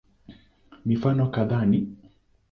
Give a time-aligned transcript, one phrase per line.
[0.85, 1.79] Mifano kadhaa ni